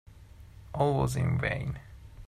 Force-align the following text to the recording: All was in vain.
All 0.73 0.95
was 0.95 1.15
in 1.15 1.37
vain. 1.37 1.77